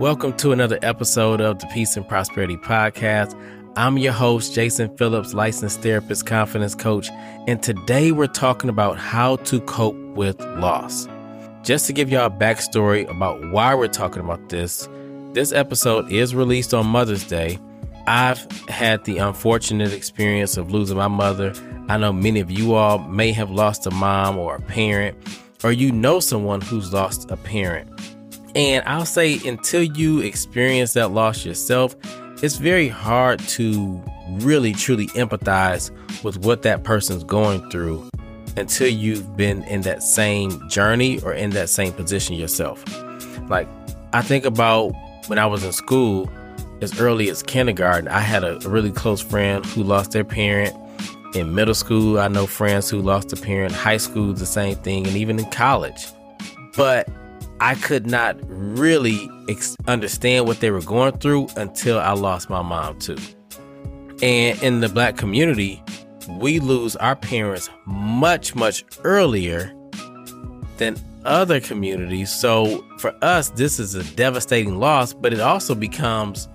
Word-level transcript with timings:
Welcome 0.00 0.34
to 0.38 0.52
another 0.52 0.78
episode 0.80 1.42
of 1.42 1.58
the 1.58 1.66
Peace 1.66 1.94
and 1.94 2.08
Prosperity 2.08 2.56
Podcast. 2.56 3.38
I'm 3.76 3.98
your 3.98 4.14
host, 4.14 4.54
Jason 4.54 4.96
Phillips, 4.96 5.34
licensed 5.34 5.82
therapist, 5.82 6.24
confidence 6.24 6.74
coach, 6.74 7.10
and 7.46 7.62
today 7.62 8.10
we're 8.10 8.26
talking 8.26 8.70
about 8.70 8.96
how 8.96 9.36
to 9.36 9.60
cope 9.60 9.98
with 10.16 10.40
loss. 10.56 11.06
Just 11.64 11.86
to 11.86 11.92
give 11.92 12.08
y'all 12.08 12.28
a 12.28 12.30
backstory 12.30 13.06
about 13.10 13.50
why 13.50 13.74
we're 13.74 13.88
talking 13.88 14.22
about 14.22 14.48
this, 14.48 14.88
this 15.34 15.52
episode 15.52 16.10
is 16.10 16.34
released 16.34 16.72
on 16.72 16.86
Mother's 16.86 17.24
Day. 17.24 17.58
I've 18.06 18.50
had 18.70 19.04
the 19.04 19.18
unfortunate 19.18 19.92
experience 19.92 20.56
of 20.56 20.70
losing 20.72 20.96
my 20.96 21.08
mother. 21.08 21.52
I 21.90 21.98
know 21.98 22.14
many 22.14 22.40
of 22.40 22.50
you 22.50 22.72
all 22.72 23.00
may 23.00 23.32
have 23.32 23.50
lost 23.50 23.86
a 23.86 23.90
mom 23.90 24.38
or 24.38 24.56
a 24.56 24.62
parent, 24.62 25.18
or 25.62 25.72
you 25.72 25.92
know 25.92 26.20
someone 26.20 26.62
who's 26.62 26.90
lost 26.90 27.30
a 27.30 27.36
parent. 27.36 27.90
And 28.54 28.84
I'll 28.86 29.06
say 29.06 29.38
until 29.46 29.82
you 29.82 30.20
experience 30.20 30.94
that 30.94 31.12
loss 31.12 31.44
yourself, 31.44 31.94
it's 32.42 32.56
very 32.56 32.88
hard 32.88 33.38
to 33.40 34.02
really 34.40 34.72
truly 34.72 35.08
empathize 35.08 35.90
with 36.24 36.38
what 36.44 36.62
that 36.62 36.84
person's 36.84 37.24
going 37.24 37.68
through 37.70 38.08
until 38.56 38.88
you've 38.88 39.36
been 39.36 39.62
in 39.64 39.82
that 39.82 40.02
same 40.02 40.68
journey 40.68 41.20
or 41.22 41.32
in 41.32 41.50
that 41.50 41.68
same 41.68 41.92
position 41.92 42.36
yourself. 42.36 42.82
Like, 43.48 43.68
I 44.12 44.22
think 44.22 44.44
about 44.44 44.92
when 45.28 45.38
I 45.38 45.46
was 45.46 45.62
in 45.64 45.72
school, 45.72 46.30
as 46.80 46.98
early 46.98 47.28
as 47.28 47.42
kindergarten, 47.42 48.08
I 48.08 48.20
had 48.20 48.42
a 48.42 48.58
really 48.60 48.90
close 48.90 49.20
friend 49.20 49.64
who 49.66 49.82
lost 49.82 50.12
their 50.12 50.24
parent. 50.24 50.74
In 51.34 51.54
middle 51.54 51.74
school, 51.74 52.18
I 52.18 52.28
know 52.28 52.46
friends 52.46 52.90
who 52.90 53.00
lost 53.00 53.32
a 53.32 53.36
parent. 53.36 53.72
High 53.72 53.98
school, 53.98 54.32
the 54.32 54.46
same 54.46 54.74
thing, 54.76 55.06
and 55.06 55.16
even 55.16 55.38
in 55.38 55.48
college. 55.50 56.06
But 56.74 57.08
I 57.60 57.74
could 57.74 58.06
not 58.06 58.36
really 58.48 59.30
ex- 59.48 59.76
understand 59.86 60.46
what 60.46 60.60
they 60.60 60.70
were 60.70 60.80
going 60.80 61.18
through 61.18 61.48
until 61.56 61.98
I 61.98 62.12
lost 62.12 62.48
my 62.48 62.62
mom 62.62 62.98
too. 62.98 63.18
And 64.22 64.62
in 64.62 64.80
the 64.80 64.88
black 64.88 65.16
community, 65.16 65.82
we 66.38 66.58
lose 66.58 66.96
our 66.96 67.16
parents 67.16 67.68
much, 67.86 68.54
much 68.54 68.84
earlier 69.04 69.74
than 70.78 70.96
other 71.24 71.60
communities. 71.60 72.32
So 72.32 72.84
for 72.98 73.14
us, 73.22 73.50
this 73.50 73.78
is 73.78 73.94
a 73.94 74.04
devastating 74.14 74.78
loss, 74.78 75.12
but 75.12 75.32
it 75.32 75.40
also 75.40 75.74
becomes 75.74 76.48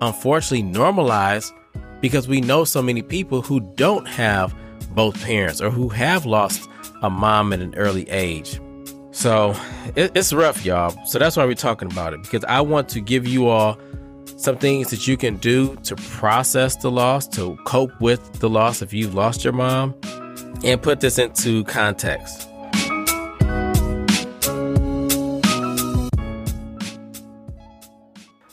unfortunately 0.00 0.62
normalized 0.62 1.52
because 2.00 2.28
we 2.28 2.40
know 2.40 2.64
so 2.64 2.82
many 2.82 3.02
people 3.02 3.42
who 3.42 3.60
don't 3.60 4.06
have 4.06 4.54
both 4.94 5.20
parents 5.24 5.60
or 5.60 5.70
who 5.70 5.88
have 5.88 6.26
lost 6.26 6.68
a 7.02 7.10
mom 7.10 7.52
at 7.52 7.60
an 7.60 7.74
early 7.76 8.08
age. 8.10 8.60
So 9.12 9.54
it, 9.94 10.10
it's 10.16 10.32
rough, 10.32 10.64
y'all. 10.64 10.96
So 11.06 11.18
that's 11.18 11.36
why 11.36 11.44
we're 11.44 11.54
talking 11.54 11.90
about 11.92 12.14
it 12.14 12.22
because 12.22 12.44
I 12.44 12.62
want 12.62 12.88
to 12.90 13.00
give 13.00 13.26
you 13.26 13.46
all 13.46 13.78
some 14.36 14.56
things 14.56 14.90
that 14.90 15.06
you 15.06 15.16
can 15.16 15.36
do 15.36 15.76
to 15.84 15.94
process 15.96 16.76
the 16.76 16.90
loss, 16.90 17.28
to 17.28 17.56
cope 17.64 17.92
with 18.00 18.40
the 18.40 18.48
loss 18.48 18.82
if 18.82 18.92
you've 18.92 19.14
lost 19.14 19.44
your 19.44 19.52
mom, 19.52 19.94
and 20.64 20.80
put 20.82 21.00
this 21.00 21.18
into 21.18 21.62
context. 21.64 22.48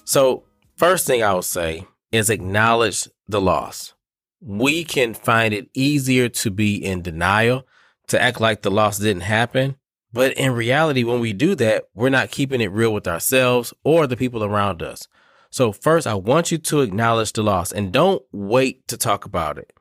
So, 0.04 0.44
first 0.76 1.08
thing 1.08 1.24
I 1.24 1.34
will 1.34 1.42
say 1.42 1.88
is 2.12 2.30
acknowledge 2.30 3.08
the 3.28 3.40
loss. 3.40 3.94
We 4.42 4.84
can 4.84 5.14
find 5.14 5.54
it 5.54 5.70
easier 5.74 6.30
to 6.30 6.52
be 6.52 6.84
in 6.84 7.02
denial, 7.02 7.66
to 8.08 8.22
act 8.22 8.42
like 8.42 8.64
the 8.64 8.72
loss 8.72 8.98
didn't 8.98 9.22
happen, 9.22 9.76
but 10.12 10.34
in 10.34 10.54
reality, 10.54 11.04
when 11.04 11.20
we 11.20 11.34
do 11.34 11.56
that, 11.56 11.86
we're 11.94 12.10
not 12.10 12.32
keeping 12.32 12.62
it 12.62 12.72
real 12.72 12.94
with 12.94 13.08
ourselves 13.08 13.74
or 13.84 14.08
the 14.08 14.18
people 14.18 14.44
around 14.44 14.82
us. 14.82 15.08
So, 15.52 15.72
first, 15.72 16.08
I 16.08 16.16
want 16.16 16.52
you 16.52 16.58
to 16.58 16.82
acknowledge 16.82 17.34
the 17.34 17.44
loss 17.44 17.72
and 17.72 17.92
don't 17.92 18.22
wait 18.32 18.88
to 18.88 18.98
talk 18.98 19.26
about 19.26 19.58
it. 19.58 19.74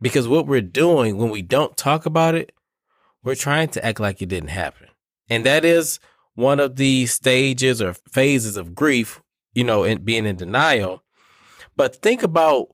Because 0.00 0.26
what 0.26 0.46
we're 0.46 0.60
doing 0.60 1.16
when 1.16 1.30
we 1.30 1.42
don't 1.42 1.76
talk 1.76 2.06
about 2.06 2.34
it, 2.34 2.52
we're 3.22 3.36
trying 3.36 3.68
to 3.68 3.84
act 3.84 4.00
like 4.00 4.20
it 4.20 4.28
didn't 4.28 4.50
happen. 4.50 4.88
And 5.28 5.46
that 5.46 5.64
is 5.64 6.00
one 6.34 6.58
of 6.58 6.76
the 6.76 7.06
stages 7.06 7.80
or 7.80 7.94
phases 7.94 8.56
of 8.56 8.74
grief, 8.74 9.22
you 9.54 9.62
know, 9.62 9.96
being 9.98 10.26
in 10.26 10.36
denial. 10.36 11.02
But 11.76 11.96
think 12.02 12.22
about 12.22 12.68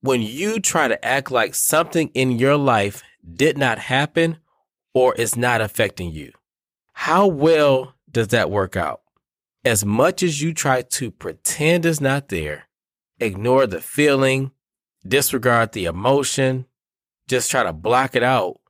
when 0.00 0.22
you 0.22 0.58
try 0.58 0.88
to 0.88 1.04
act 1.04 1.30
like 1.30 1.54
something 1.54 2.08
in 2.14 2.38
your 2.38 2.56
life 2.56 3.02
did 3.34 3.58
not 3.58 3.78
happen 3.78 4.38
or 4.94 5.14
is 5.14 5.36
not 5.36 5.60
affecting 5.60 6.10
you. 6.10 6.32
How 7.04 7.26
well 7.26 7.94
does 8.10 8.28
that 8.28 8.50
work 8.50 8.76
out? 8.76 9.00
As 9.64 9.86
much 9.86 10.22
as 10.22 10.42
you 10.42 10.52
try 10.52 10.82
to 10.82 11.10
pretend 11.10 11.86
it's 11.86 11.98
not 11.98 12.28
there, 12.28 12.68
ignore 13.18 13.66
the 13.66 13.80
feeling, 13.80 14.50
disregard 15.08 15.72
the 15.72 15.86
emotion, 15.86 16.66
just 17.26 17.50
try 17.50 17.62
to 17.62 17.72
block 17.72 18.16
it 18.16 18.22
out, 18.22 18.60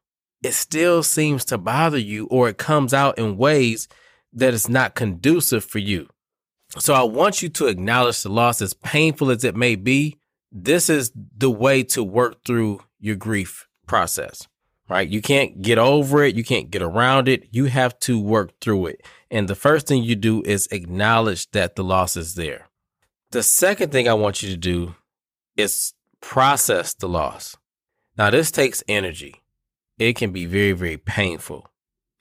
it 0.45 0.53
still 0.53 1.03
seems 1.03 1.45
to 1.47 1.59
bother 1.59 1.99
you 1.99 2.27
or 2.27 2.49
it 2.49 2.57
comes 2.57 2.95
out 2.95 3.19
in 3.19 3.37
ways 3.37 3.89
that 4.33 4.55
is 4.55 4.69
not 4.69 4.95
conducive 4.95 5.65
for 5.65 5.81
you. 5.81 6.09
So 6.79 6.95
I 6.95 7.03
want 7.03 7.43
you 7.43 7.49
to 7.49 7.67
acknowledge 7.67 8.23
the 8.23 8.29
loss 8.29 8.63
as 8.63 8.75
painful 8.75 9.33
as 9.33 9.43
it 9.43 9.57
may 9.57 9.75
be. 9.75 10.21
This 10.53 10.89
is 10.89 11.11
the 11.37 11.51
way 11.51 11.83
to 11.83 12.05
work 12.05 12.45
through 12.45 12.83
your 13.01 13.17
grief 13.17 13.67
process 13.89 14.47
right? 14.91 15.09
You 15.09 15.23
can't 15.23 15.63
get 15.63 15.79
over 15.79 16.25
it. 16.25 16.35
You 16.35 16.43
can't 16.43 16.71
get 16.71 16.83
around 16.83 17.29
it. 17.29 17.49
You 17.53 17.67
have 17.67 17.99
to 18.01 18.21
work 18.21 18.61
through 18.61 18.87
it. 18.87 19.07
And 19.31 19.49
the 19.49 19.55
first 19.55 19.87
thing 19.87 20.03
you 20.03 20.17
do 20.17 20.43
is 20.43 20.67
acknowledge 20.73 21.49
that 21.53 21.77
the 21.77 21.85
loss 21.85 22.17
is 22.17 22.35
there. 22.35 22.67
The 23.31 23.45
second 23.45 23.93
thing 23.93 24.09
I 24.09 24.15
want 24.15 24.43
you 24.43 24.51
to 24.51 24.57
do 24.57 24.97
is 25.57 25.95
process 26.21 26.93
the 26.93 27.09
loss. 27.09 27.57
Now, 28.19 28.31
this 28.31 28.51
takes 28.51 28.83
energy. 28.89 29.37
It 29.99 30.17
can 30.17 30.33
be 30.33 30.45
very, 30.45 30.73
very 30.73 30.99
painful. 30.99 31.69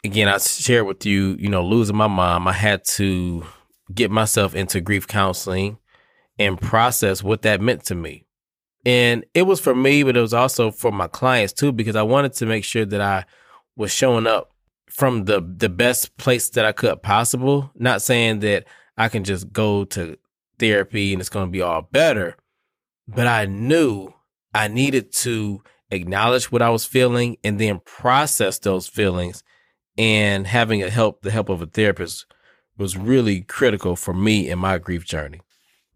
Again, 0.04 0.28
I 0.28 0.38
shared 0.38 0.86
with 0.86 1.06
you, 1.06 1.36
you 1.40 1.50
know, 1.50 1.66
losing 1.66 1.98
my 1.98 2.08
mom, 2.08 2.48
I 2.48 2.54
had 2.54 2.86
to 2.86 3.46
get 3.94 4.12
myself 4.12 4.54
into 4.54 4.80
grief 4.80 5.08
counseling 5.08 5.80
and 6.38 6.62
process 6.62 7.24
what 7.24 7.42
that 7.42 7.60
meant 7.62 7.84
to 7.86 7.96
me. 7.96 8.26
And 8.86 9.26
it 9.34 9.44
was 9.44 9.60
for 9.60 9.76
me, 9.76 10.04
but 10.04 10.16
it 10.16 10.22
was 10.22 10.34
also 10.34 10.72
for 10.72 10.92
my 10.92 11.08
clients 11.08 11.54
too, 11.54 11.72
because 11.72 11.96
I 11.96 12.04
wanted 12.04 12.34
to 12.34 12.46
make 12.46 12.64
sure 12.64 12.86
that 12.86 13.02
I 13.02 13.26
was 13.76 13.92
showing 13.92 14.28
up 14.28 14.52
from 14.90 15.26
the 15.26 15.42
the 15.42 15.70
best 15.70 16.18
place 16.18 16.50
that 16.52 16.66
I 16.66 16.72
could 16.72 17.02
possible. 17.02 17.72
Not 17.76 18.02
saying 18.02 18.40
that 18.40 18.66
I 18.98 19.10
can 19.10 19.24
just 19.24 19.52
go 19.52 19.86
to 19.86 20.18
therapy 20.58 21.14
and 21.14 21.20
it's 21.20 21.30
going 21.30 21.48
to 21.48 21.52
be 21.52 21.62
all 21.62 21.82
better, 21.82 22.36
but 23.08 23.28
I 23.28 23.46
knew 23.46 24.14
I 24.54 24.68
needed 24.68 25.12
to 25.14 25.62
acknowledge 25.92 26.52
what 26.52 26.62
I 26.62 26.70
was 26.70 26.86
feeling 26.86 27.38
and 27.44 27.60
then 27.60 27.82
process 27.86 28.60
those 28.60 28.88
feelings. 28.88 29.44
And 29.98 30.48
having 30.48 30.82
a 30.82 30.90
help, 30.90 31.24
the 31.24 31.32
help 31.32 31.50
of 31.50 31.62
a 31.62 31.66
therapist, 31.66 32.26
was 32.78 32.96
really 32.96 33.42
critical 33.42 33.98
for 33.98 34.14
me 34.14 34.50
in 34.50 34.58
my 34.58 34.78
grief 34.78 35.04
journey. 35.04 35.42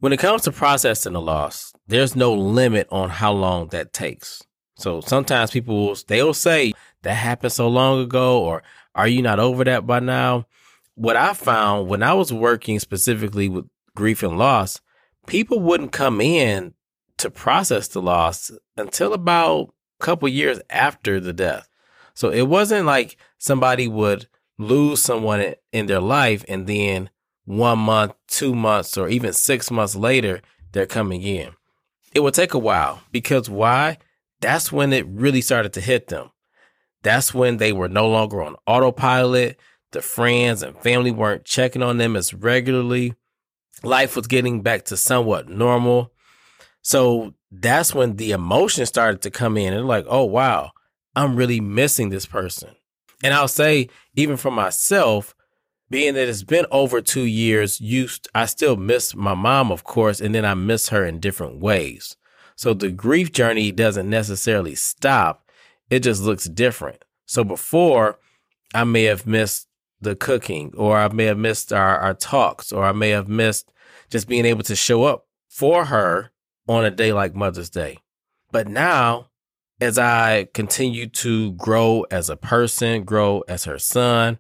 When 0.03 0.11
it 0.11 0.19
comes 0.19 0.41
to 0.41 0.51
processing 0.51 1.15
a 1.15 1.21
loss, 1.21 1.73
there's 1.87 2.13
no 2.13 2.33
limit 2.33 2.89
on 2.91 3.09
how 3.09 3.31
long 3.31 3.69
that 3.69 3.93
takes. 3.93 4.43
So 4.75 4.99
sometimes 4.99 5.51
people 5.51 5.77
will, 5.77 5.97
they'll 6.09 6.33
say 6.33 6.73
that 7.03 7.13
happened 7.13 7.53
so 7.53 7.69
long 7.69 8.01
ago, 8.01 8.43
or 8.43 8.63
are 8.95 9.07
you 9.07 9.21
not 9.21 9.39
over 9.39 9.63
that 9.63 9.87
by 9.87 10.01
now? 10.01 10.45
What 10.95 11.15
I 11.15 11.33
found 11.33 11.87
when 11.87 12.03
I 12.03 12.11
was 12.15 12.33
working 12.33 12.79
specifically 12.79 13.47
with 13.47 13.65
grief 13.95 14.23
and 14.23 14.37
loss, 14.37 14.81
people 15.25 15.61
wouldn't 15.61 15.93
come 15.93 16.19
in 16.19 16.73
to 17.19 17.29
process 17.31 17.87
the 17.87 18.01
loss 18.01 18.51
until 18.75 19.13
about 19.13 19.73
a 20.01 20.03
couple 20.03 20.27
years 20.27 20.59
after 20.69 21.21
the 21.21 21.31
death. 21.31 21.69
So 22.13 22.29
it 22.29 22.49
wasn't 22.49 22.87
like 22.87 23.15
somebody 23.37 23.87
would 23.87 24.27
lose 24.57 25.01
someone 25.01 25.55
in 25.71 25.85
their 25.85 26.01
life 26.01 26.43
and 26.49 26.67
then 26.67 27.09
one 27.45 27.79
month, 27.79 28.13
two 28.27 28.55
months, 28.55 28.97
or 28.97 29.09
even 29.09 29.33
six 29.33 29.69
months 29.69 29.95
later, 29.95 30.41
they're 30.71 30.85
coming 30.85 31.21
in. 31.21 31.51
It 32.13 32.21
will 32.21 32.31
take 32.31 32.53
a 32.53 32.59
while 32.59 33.01
because 33.11 33.49
why? 33.49 33.97
That's 34.41 34.71
when 34.71 34.93
it 34.93 35.07
really 35.07 35.41
started 35.41 35.73
to 35.73 35.81
hit 35.81 36.07
them. 36.07 36.31
That's 37.01 37.33
when 37.33 37.57
they 37.57 37.73
were 37.73 37.89
no 37.89 38.07
longer 38.07 38.41
on 38.41 38.55
autopilot. 38.65 39.59
The 39.91 40.01
friends 40.01 40.63
and 40.63 40.77
family 40.77 41.11
weren't 41.11 41.45
checking 41.45 41.83
on 41.83 41.97
them 41.97 42.15
as 42.15 42.33
regularly. 42.33 43.13
Life 43.83 44.15
was 44.15 44.27
getting 44.27 44.61
back 44.61 44.85
to 44.85 44.97
somewhat 44.97 45.49
normal. 45.49 46.13
So 46.81 47.33
that's 47.51 47.93
when 47.93 48.15
the 48.15 48.31
emotion 48.31 48.85
started 48.85 49.21
to 49.21 49.31
come 49.31 49.57
in 49.57 49.73
and 49.73 49.87
like, 49.87 50.05
oh, 50.07 50.23
wow, 50.23 50.71
I'm 51.15 51.35
really 51.35 51.59
missing 51.59 52.09
this 52.09 52.25
person. 52.25 52.75
And 53.23 53.33
I'll 53.33 53.47
say, 53.47 53.89
even 54.15 54.37
for 54.37 54.51
myself, 54.51 55.35
being 55.93 56.15
that 56.15 56.27
it's 56.27 56.41
been 56.41 56.65
over 56.71 57.01
two 57.01 57.25
years, 57.25 57.79
you, 57.79 58.07
I 58.33 58.47
still 58.47 58.75
miss 58.77 59.13
my 59.15 59.35
mom, 59.35 59.71
of 59.71 59.83
course, 59.83 60.19
and 60.19 60.33
then 60.33 60.43
I 60.43 60.55
miss 60.55 60.89
her 60.89 61.05
in 61.05 61.19
different 61.19 61.59
ways. 61.59 62.17
So 62.55 62.73
the 62.73 62.89
grief 62.89 63.31
journey 63.31 63.71
doesn't 63.71 64.09
necessarily 64.09 64.73
stop. 64.73 65.51
It 65.91 65.99
just 65.99 66.23
looks 66.23 66.45
different. 66.45 67.05
So 67.27 67.43
before 67.43 68.17
I 68.73 68.85
may 68.85 69.03
have 69.03 69.27
missed 69.27 69.67
the 70.01 70.15
cooking 70.15 70.73
or 70.75 70.97
I 70.97 71.09
may 71.09 71.25
have 71.25 71.37
missed 71.37 71.71
our, 71.71 71.99
our 71.99 72.15
talks 72.15 72.71
or 72.71 72.83
I 72.85 72.91
may 72.91 73.09
have 73.09 73.27
missed 73.27 73.71
just 74.09 74.27
being 74.27 74.45
able 74.45 74.63
to 74.63 74.75
show 74.75 75.03
up 75.03 75.27
for 75.47 75.85
her 75.85 76.31
on 76.67 76.85
a 76.85 76.89
day 76.89 77.13
like 77.13 77.35
Mother's 77.35 77.69
Day. 77.69 77.99
But 78.51 78.67
now, 78.67 79.27
as 79.79 79.99
I 79.99 80.47
continue 80.55 81.05
to 81.09 81.51
grow 81.51 82.07
as 82.09 82.31
a 82.31 82.35
person, 82.35 83.03
grow 83.03 83.43
as 83.47 83.65
her 83.65 83.77
son, 83.77 84.39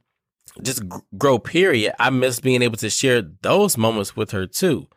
just 0.61 0.83
grow, 1.17 1.39
period, 1.39 1.93
I 1.99 2.09
miss 2.09 2.39
being 2.39 2.61
able 2.61 2.77
to 2.77 2.89
share 2.89 3.21
those 3.41 3.77
moments 3.77 4.15
with 4.15 4.31
her 4.31 4.45
too. 4.45 4.87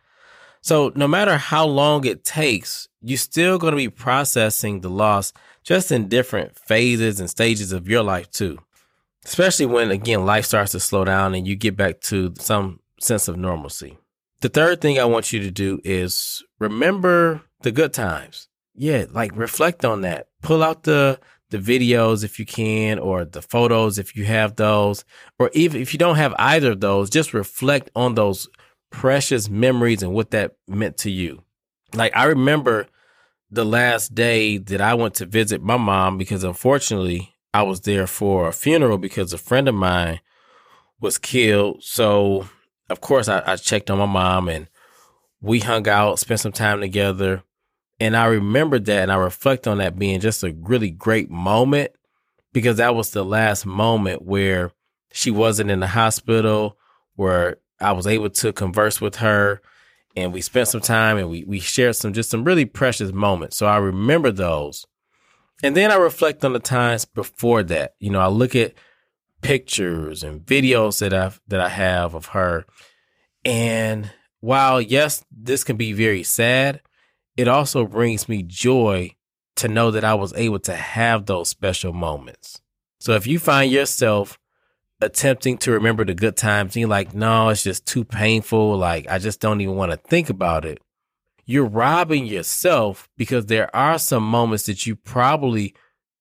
So 0.60 0.92
no 0.94 1.06
matter 1.06 1.36
how 1.36 1.66
long 1.66 2.04
it 2.04 2.24
takes, 2.24 2.88
you're 3.00 3.18
still 3.18 3.58
going 3.58 3.72
to 3.72 3.76
be 3.76 3.88
processing 3.88 4.80
the 4.80 4.90
loss 4.90 5.32
just 5.62 5.92
in 5.92 6.08
different 6.08 6.58
phases 6.58 7.20
and 7.20 7.30
stages 7.30 7.72
of 7.72 7.88
your 7.88 8.02
life 8.02 8.30
too. 8.30 8.58
Especially 9.24 9.66
when 9.66 9.90
again 9.90 10.26
life 10.26 10.44
starts 10.44 10.72
to 10.72 10.80
slow 10.80 11.04
down 11.04 11.34
and 11.34 11.46
you 11.46 11.56
get 11.56 11.76
back 11.76 12.00
to 12.00 12.34
some 12.38 12.80
sense 13.00 13.28
of 13.28 13.36
normalcy. 13.36 13.98
The 14.40 14.48
third 14.48 14.80
thing 14.80 14.98
I 14.98 15.04
want 15.04 15.32
you 15.32 15.40
to 15.40 15.50
do 15.50 15.80
is 15.84 16.42
remember 16.58 17.42
the 17.62 17.72
good 17.72 17.92
times. 17.92 18.48
Yeah, 18.74 19.06
like 19.10 19.34
reflect 19.34 19.84
on 19.84 20.02
that. 20.02 20.28
Pull 20.42 20.62
out 20.62 20.82
the 20.82 21.18
the 21.50 21.58
videos 21.58 22.24
if 22.24 22.38
you 22.38 22.46
can 22.46 22.98
or 22.98 23.24
the 23.24 23.42
photos 23.42 23.98
if 23.98 24.16
you 24.16 24.24
have 24.24 24.56
those 24.56 25.04
or 25.38 25.50
even 25.54 25.80
if 25.80 25.92
you 25.92 25.98
don't 25.98 26.16
have 26.16 26.34
either 26.38 26.72
of 26.72 26.80
those, 26.80 27.10
just 27.10 27.34
reflect 27.34 27.90
on 27.94 28.14
those 28.14 28.48
precious 28.90 29.48
memories 29.48 30.02
and 30.02 30.12
what 30.12 30.30
that 30.30 30.52
meant 30.66 30.96
to 30.98 31.10
you. 31.10 31.42
Like 31.94 32.16
I 32.16 32.24
remember 32.24 32.88
the 33.50 33.64
last 33.64 34.14
day 34.14 34.58
that 34.58 34.80
I 34.80 34.94
went 34.94 35.14
to 35.14 35.26
visit 35.26 35.62
my 35.62 35.76
mom 35.76 36.18
because 36.18 36.42
unfortunately 36.42 37.34
I 37.54 37.62
was 37.62 37.82
there 37.82 38.06
for 38.06 38.48
a 38.48 38.52
funeral 38.52 38.98
because 38.98 39.32
a 39.32 39.38
friend 39.38 39.68
of 39.68 39.74
mine 39.74 40.20
was 41.00 41.18
killed. 41.18 41.82
So 41.82 42.48
of 42.90 43.00
course 43.00 43.28
I, 43.28 43.42
I 43.46 43.56
checked 43.56 43.90
on 43.90 43.98
my 43.98 44.06
mom 44.06 44.48
and 44.48 44.68
we 45.40 45.60
hung 45.60 45.86
out, 45.88 46.18
spent 46.18 46.40
some 46.40 46.52
time 46.52 46.80
together. 46.80 47.42
And 47.98 48.16
I 48.16 48.26
remember 48.26 48.78
that 48.78 49.02
and 49.02 49.12
I 49.12 49.16
reflect 49.16 49.66
on 49.66 49.78
that 49.78 49.98
being 49.98 50.20
just 50.20 50.42
a 50.44 50.54
really 50.60 50.90
great 50.90 51.30
moment 51.30 51.92
because 52.52 52.76
that 52.76 52.94
was 52.94 53.10
the 53.10 53.24
last 53.24 53.64
moment 53.64 54.22
where 54.22 54.72
she 55.12 55.30
wasn't 55.30 55.70
in 55.70 55.80
the 55.80 55.86
hospital, 55.86 56.76
where 57.14 57.56
I 57.80 57.92
was 57.92 58.06
able 58.06 58.30
to 58.30 58.52
converse 58.52 59.00
with 59.00 59.16
her 59.16 59.62
and 60.16 60.32
we 60.32 60.40
spent 60.40 60.68
some 60.68 60.80
time 60.80 61.18
and 61.18 61.28
we, 61.28 61.44
we 61.44 61.60
shared 61.60 61.96
some 61.96 62.12
just 62.12 62.30
some 62.30 62.44
really 62.44 62.64
precious 62.64 63.12
moments. 63.12 63.56
So 63.56 63.66
I 63.66 63.76
remember 63.76 64.30
those. 64.30 64.86
And 65.62 65.76
then 65.76 65.90
I 65.90 65.96
reflect 65.96 66.44
on 66.44 66.52
the 66.52 66.58
times 66.58 67.04
before 67.04 67.62
that. 67.64 67.94
You 67.98 68.10
know, 68.10 68.20
I 68.20 68.28
look 68.28 68.54
at 68.54 68.74
pictures 69.42 70.22
and 70.22 70.40
videos 70.40 71.00
that 71.00 71.14
I've 71.14 71.40
that 71.48 71.60
I 71.60 71.68
have 71.68 72.14
of 72.14 72.26
her. 72.26 72.64
And 73.44 74.10
while 74.40 74.80
yes, 74.80 75.24
this 75.30 75.64
can 75.64 75.76
be 75.76 75.92
very 75.92 76.22
sad, 76.22 76.80
it 77.36 77.48
also 77.48 77.86
brings 77.86 78.28
me 78.28 78.42
joy 78.42 79.14
to 79.56 79.68
know 79.68 79.90
that 79.90 80.04
I 80.04 80.14
was 80.14 80.32
able 80.34 80.58
to 80.60 80.74
have 80.74 81.26
those 81.26 81.48
special 81.48 81.92
moments. 81.92 82.60
So 83.00 83.12
if 83.14 83.26
you 83.26 83.38
find 83.38 83.70
yourself 83.70 84.38
attempting 85.00 85.58
to 85.58 85.72
remember 85.72 86.04
the 86.04 86.14
good 86.14 86.36
times 86.36 86.74
and 86.74 86.80
you're 86.80 86.88
like, 86.88 87.14
no, 87.14 87.48
it's 87.50 87.62
just 87.62 87.86
too 87.86 88.04
painful. 88.04 88.76
Like, 88.76 89.06
I 89.08 89.18
just 89.18 89.40
don't 89.40 89.60
even 89.60 89.76
want 89.76 89.92
to 89.92 89.98
think 89.98 90.30
about 90.30 90.64
it. 90.64 90.80
You're 91.44 91.66
robbing 91.66 92.26
yourself 92.26 93.08
because 93.16 93.46
there 93.46 93.74
are 93.74 93.98
some 93.98 94.24
moments 94.24 94.64
that 94.66 94.86
you 94.86 94.96
probably 94.96 95.74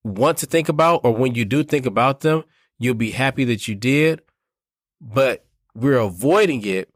want 0.04 0.38
to 0.40 0.46
think 0.46 0.70
about, 0.70 1.02
or 1.04 1.16
when 1.16 1.34
you 1.34 1.46
do 1.46 1.64
think 1.64 1.86
about 1.86 2.20
them, 2.20 2.44
you'll 2.78 2.94
be 2.94 3.12
happy 3.12 3.44
that 3.46 3.68
you 3.68 3.76
did. 3.76 4.22
But 5.02 5.46
we're 5.74 5.98
avoiding 5.98 6.66
it 6.66 6.90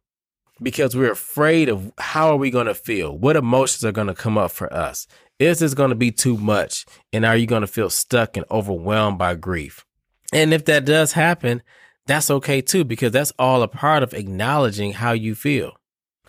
because 0.61 0.95
we're 0.95 1.11
afraid 1.11 1.69
of 1.69 1.91
how 1.97 2.29
are 2.29 2.37
we 2.37 2.51
going 2.51 2.67
to 2.67 2.73
feel? 2.73 3.17
What 3.17 3.35
emotions 3.35 3.85
are 3.85 3.91
going 3.91 4.07
to 4.07 4.15
come 4.15 4.37
up 4.37 4.51
for 4.51 4.71
us? 4.73 5.07
Is 5.39 5.59
this 5.59 5.73
going 5.73 5.89
to 5.89 5.95
be 5.95 6.11
too 6.11 6.37
much? 6.37 6.85
And 7.13 7.25
are 7.25 7.37
you 7.37 7.47
going 7.47 7.61
to 7.61 7.67
feel 7.67 7.89
stuck 7.89 8.35
and 8.35 8.45
overwhelmed 8.51 9.17
by 9.17 9.35
grief? 9.35 9.85
And 10.33 10.53
if 10.53 10.65
that 10.65 10.85
does 10.85 11.13
happen, 11.13 11.63
that's 12.05 12.29
okay 12.29 12.61
too, 12.61 12.83
because 12.83 13.11
that's 13.11 13.33
all 13.39 13.61
a 13.61 13.67
part 13.67 14.03
of 14.03 14.13
acknowledging 14.13 14.93
how 14.93 15.11
you 15.11 15.35
feel. 15.35 15.73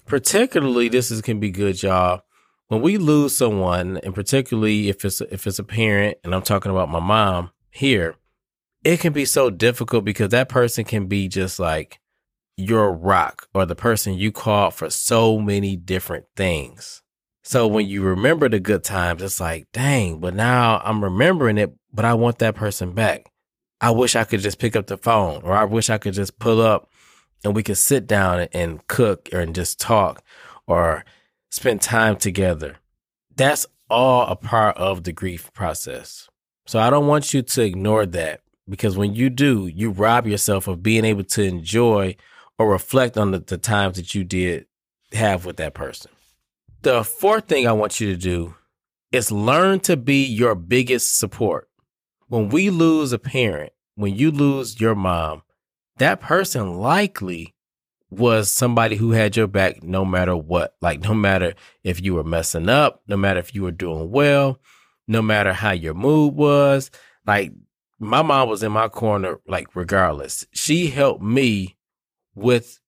Particularly, 0.07 0.89
this 0.89 1.11
is, 1.11 1.23
can 1.23 1.41
be 1.41 1.51
good, 1.51 1.83
y'all. 1.83 2.23
When 2.69 2.83
we 2.83 2.99
lose 2.99 3.37
someone, 3.37 3.99
and 3.99 4.15
particularly 4.15 4.89
if 4.89 5.05
it's 5.05 5.21
if 5.21 5.47
it's 5.47 5.59
a 5.59 5.65
parent, 5.65 6.19
and 6.23 6.35
I'm 6.35 6.43
talking 6.43 6.71
about 6.71 6.89
my 6.89 7.01
mom 7.01 7.51
here, 7.71 8.15
it 8.85 9.01
can 9.01 9.13
be 9.13 9.25
so 9.25 9.51
difficult 9.51 10.05
because 10.05 10.31
that 10.31 10.49
person 10.49 10.85
can 10.85 11.07
be 11.07 11.29
just 11.29 11.59
like 11.59 12.00
your 12.61 12.93
rock 12.93 13.49
or 13.55 13.67
the 13.67 13.75
person 13.75 14.15
you 14.15 14.31
called 14.31 14.75
for 14.75 14.91
so 14.91 15.39
many 15.39 15.77
different 15.77 16.27
things. 16.37 17.03
So 17.43 17.67
when 17.67 17.87
you 17.89 18.03
remember 18.03 18.49
the 18.49 18.61
good 18.61 18.85
times, 18.85 19.23
it's 19.23 19.41
like, 19.41 19.67
dang, 19.73 20.21
but 20.21 20.35
now 20.35 20.81
I'm 20.85 21.03
remembering 21.03 21.59
it, 21.59 21.75
but 21.93 22.05
I 22.05 22.15
want 22.15 22.39
that 22.39 22.55
person 22.55 22.93
back. 22.93 23.31
I 23.81 23.91
wish 23.91 24.15
I 24.15 24.25
could 24.25 24.41
just 24.41 24.59
pick 24.59 24.77
up 24.77 24.87
the 24.87 24.99
phone 24.99 25.43
or 25.43 25.55
I 25.55 25.65
wish 25.65 25.89
I 25.89 25.99
could 25.99 26.15
just 26.15 26.39
pull 26.39 26.61
up 26.61 26.91
and 27.43 27.57
we 27.57 27.63
could 27.63 27.79
sit 27.79 28.07
down 28.07 28.47
and 28.53 28.87
cook 28.87 29.29
or 29.33 29.41
and 29.41 29.55
just 29.55 29.81
talk 29.81 30.23
or 30.67 31.05
spend 31.51 31.81
time 31.81 32.17
together. 32.17 32.77
That's 33.35 33.67
all 33.89 34.27
a 34.27 34.37
part 34.37 34.77
of 34.77 35.05
the 35.05 35.13
grief 35.13 35.53
process. 35.53 36.29
So 36.67 36.79
I 36.79 36.91
don't 36.91 37.07
want 37.07 37.35
you 37.35 37.43
to 37.43 37.63
ignore 37.63 38.07
that 38.07 38.43
because 38.69 38.97
when 38.97 39.15
you 39.15 39.31
do, 39.31 39.67
you 39.67 39.91
rob 39.91 40.27
yourself 40.27 40.69
of 40.69 40.83
being 40.83 41.05
able 41.05 41.25
to 41.25 41.43
enjoy 41.43 42.17
or 42.61 42.71
reflect 42.71 43.17
on 43.17 43.31
the, 43.31 43.39
the 43.39 43.57
times 43.57 43.97
that 43.97 44.15
you 44.15 44.23
did 44.23 44.67
have 45.15 45.47
with 45.47 45.57
that 45.57 45.73
person. 45.73 46.11
The 46.83 47.03
fourth 47.03 47.49
thing 47.49 47.67
I 47.67 47.73
want 47.73 48.01
you 48.01 48.09
to 48.13 48.17
do 48.19 48.55
is 49.11 49.33
learn 49.33 49.81
to 49.81 49.97
be 49.97 50.27
your 50.27 50.55
biggest 50.55 51.19
support 51.19 51.71
when 52.29 52.51
we 52.51 52.69
lose 52.69 53.15
a 53.15 53.19
parent, 53.19 53.73
when 53.95 54.15
you 54.15 54.31
lose 54.31 54.79
your 54.79 54.95
mom, 54.95 55.43
that 55.97 56.21
person 56.21 56.79
likely 56.79 57.55
was 58.11 58.53
somebody 58.53 58.97
who 58.97 59.13
had 59.13 59.39
your 59.39 59.47
back 59.47 59.83
no 59.83 60.05
matter 60.05 60.37
what. 60.37 60.75
Like, 60.83 61.01
no 61.01 61.15
matter 61.15 61.55
if 61.83 62.03
you 62.03 62.13
were 62.13 62.25
messing 62.25 62.69
up, 62.69 63.01
no 63.09 63.17
matter 63.17 63.41
if 63.41 63.55
you 63.55 63.63
were 63.63 63.71
doing 63.71 64.11
well, 64.11 64.61
no 65.09 65.23
matter 65.23 65.55
how 65.55 65.71
your 65.71 65.95
mood 65.95 66.35
was. 66.35 66.91
Like, 67.27 67.53
my 67.99 68.21
mom 68.21 68.51
was 68.51 68.63
in 68.63 68.73
my 68.73 68.89
corner, 68.89 69.41
like, 69.49 69.75
regardless. 69.75 70.47
She 70.53 70.89
helped 70.89 71.23
me 71.23 71.79
with 72.41 72.81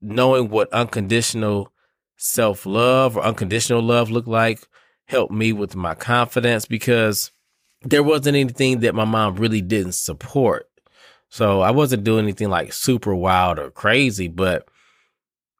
knowing 0.00 0.48
what 0.48 0.72
unconditional 0.72 1.72
self 2.16 2.66
love 2.66 3.16
or 3.16 3.22
unconditional 3.22 3.82
love 3.82 4.10
looked 4.10 4.28
like, 4.28 4.60
helped 5.06 5.32
me 5.32 5.52
with 5.52 5.76
my 5.76 5.94
confidence 5.94 6.66
because 6.66 7.30
there 7.82 8.02
wasn't 8.02 8.36
anything 8.36 8.80
that 8.80 8.94
my 8.94 9.04
mom 9.04 9.36
really 9.36 9.60
didn't 9.60 9.92
support. 9.92 10.68
So 11.28 11.60
I 11.60 11.70
wasn't 11.70 12.04
doing 12.04 12.24
anything 12.24 12.48
like 12.48 12.72
super 12.72 13.14
wild 13.14 13.58
or 13.58 13.70
crazy, 13.70 14.28
but 14.28 14.66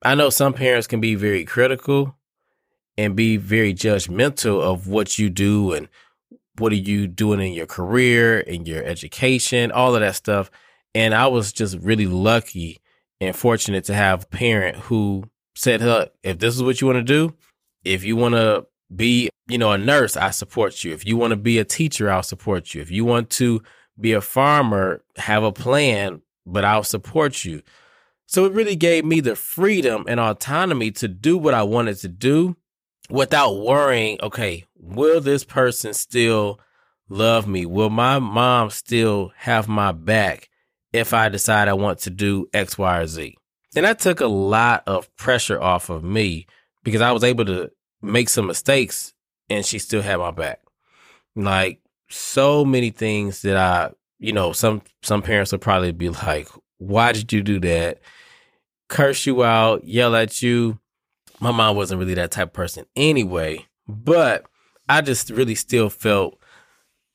I 0.02 0.14
know 0.14 0.30
some 0.30 0.52
parents 0.52 0.86
can 0.86 1.00
be 1.00 1.14
very 1.14 1.44
critical 1.44 2.16
and 2.96 3.16
be 3.16 3.36
very 3.36 3.74
judgmental 3.74 4.60
of 4.60 4.88
what 4.88 5.18
you 5.18 5.28
do 5.28 5.72
and 5.72 5.88
what 6.58 6.72
are 6.72 6.76
you 6.76 7.06
doing 7.06 7.40
in 7.40 7.52
your 7.52 7.66
career, 7.66 8.40
and 8.40 8.66
your 8.66 8.82
education, 8.82 9.70
all 9.70 9.94
of 9.94 10.00
that 10.00 10.14
stuff. 10.14 10.50
And 10.94 11.14
I 11.14 11.26
was 11.26 11.52
just 11.52 11.76
really 11.78 12.06
lucky 12.06 12.80
and 13.20 13.34
fortunate 13.34 13.84
to 13.84 13.94
have 13.94 14.24
a 14.24 14.26
parent 14.26 14.76
who 14.76 15.24
said, 15.54 15.80
"Look, 15.80 16.12
if 16.22 16.38
this 16.38 16.54
is 16.54 16.62
what 16.62 16.80
you 16.80 16.86
want 16.86 16.98
to 16.98 17.02
do, 17.02 17.34
if 17.84 18.04
you 18.04 18.16
want 18.16 18.34
to 18.34 18.66
be, 18.94 19.30
you 19.48 19.58
know, 19.58 19.72
a 19.72 19.78
nurse, 19.78 20.16
I 20.16 20.30
support 20.30 20.84
you. 20.84 20.92
If 20.92 21.06
you 21.06 21.16
want 21.16 21.32
to 21.32 21.36
be 21.36 21.58
a 21.58 21.64
teacher, 21.64 22.10
I'll 22.10 22.22
support 22.22 22.74
you. 22.74 22.82
If 22.82 22.90
you 22.90 23.04
want 23.04 23.30
to 23.30 23.62
be 23.98 24.12
a 24.12 24.20
farmer, 24.20 25.02
have 25.16 25.42
a 25.42 25.52
plan, 25.52 26.22
but 26.44 26.64
I'll 26.64 26.84
support 26.84 27.44
you. 27.44 27.62
So 28.26 28.44
it 28.44 28.52
really 28.52 28.76
gave 28.76 29.04
me 29.04 29.20
the 29.20 29.36
freedom 29.36 30.04
and 30.08 30.20
autonomy 30.20 30.90
to 30.92 31.08
do 31.08 31.38
what 31.38 31.54
I 31.54 31.62
wanted 31.62 31.96
to 31.98 32.08
do 32.08 32.56
without 33.08 33.54
worrying, 33.54 34.18
okay, 34.20 34.64
will 34.74 35.20
this 35.20 35.44
person 35.44 35.94
still 35.94 36.60
love 37.08 37.46
me? 37.46 37.66
Will 37.66 37.90
my 37.90 38.18
mom 38.18 38.70
still 38.70 39.32
have 39.36 39.68
my 39.68 39.92
back 39.92 40.50
if 40.96 41.12
I 41.14 41.28
decide 41.28 41.68
I 41.68 41.74
want 41.74 42.00
to 42.00 42.10
do 42.10 42.48
X, 42.52 42.78
Y, 42.78 42.98
or 42.98 43.06
Z? 43.06 43.36
And 43.74 43.84
that 43.84 43.98
took 43.98 44.20
a 44.20 44.26
lot 44.26 44.82
of 44.86 45.14
pressure 45.16 45.60
off 45.60 45.90
of 45.90 46.02
me 46.02 46.46
because 46.82 47.02
I 47.02 47.12
was 47.12 47.24
able 47.24 47.44
to 47.46 47.70
make 48.00 48.28
some 48.28 48.46
mistakes 48.46 49.12
and 49.50 49.64
she 49.64 49.78
still 49.78 50.02
had 50.02 50.16
my 50.18 50.30
back. 50.30 50.60
Like 51.34 51.80
so 52.08 52.64
many 52.64 52.90
things 52.90 53.42
that 53.42 53.56
I, 53.56 53.90
you 54.18 54.32
know, 54.32 54.52
some 54.52 54.82
some 55.02 55.22
parents 55.22 55.52
will 55.52 55.58
probably 55.58 55.92
be 55.92 56.08
like, 56.08 56.48
"Why 56.78 57.12
did 57.12 57.32
you 57.32 57.42
do 57.42 57.60
that?" 57.60 58.00
Curse 58.88 59.26
you 59.26 59.44
out, 59.44 59.84
yell 59.84 60.14
at 60.14 60.40
you. 60.42 60.78
My 61.40 61.50
mom 61.50 61.76
wasn't 61.76 61.98
really 61.98 62.14
that 62.14 62.30
type 62.30 62.48
of 62.48 62.54
person 62.54 62.86
anyway, 62.94 63.66
but 63.86 64.46
I 64.88 65.00
just 65.02 65.28
really 65.30 65.54
still 65.54 65.90
felt 65.90 66.38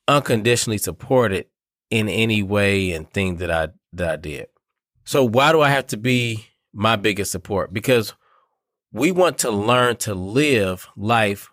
unconditionally 0.06 0.78
supported 0.78 1.46
in 1.92 2.08
any 2.08 2.42
way 2.42 2.90
and 2.92 3.08
thing 3.12 3.36
that 3.36 3.50
I 3.50 3.68
that 3.92 4.08
I 4.08 4.16
did. 4.16 4.46
So 5.04 5.22
why 5.24 5.52
do 5.52 5.60
I 5.60 5.68
have 5.68 5.86
to 5.88 5.98
be 5.98 6.46
my 6.72 6.96
biggest 6.96 7.30
support? 7.30 7.70
Because 7.70 8.14
we 8.92 9.12
want 9.12 9.36
to 9.38 9.50
learn 9.50 9.96
to 9.96 10.14
live 10.14 10.88
life 10.96 11.50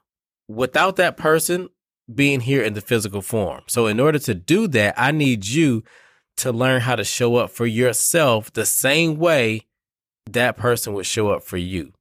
without 0.47 0.95
that 0.95 1.17
person 1.17 1.67
being 2.13 2.39
here 2.39 2.63
in 2.63 2.73
the 2.73 2.79
physical 2.79 3.21
form. 3.21 3.63
So, 3.67 3.85
in 3.85 3.99
order 3.99 4.17
to 4.19 4.33
do 4.33 4.67
that, 4.69 4.95
I 4.97 5.11
need 5.11 5.45
you 5.45 5.83
to 6.37 6.53
learn 6.53 6.81
how 6.81 6.95
to 6.95 7.03
show 7.03 7.35
up 7.35 7.49
for 7.49 7.65
yourself 7.65 8.51
the 8.53 8.65
same 8.65 9.17
way 9.17 9.67
that 10.25 10.55
person 10.55 10.93
would 10.93 11.05
show 11.05 11.29
up 11.29 11.43
for 11.43 11.57
you. 11.57 11.91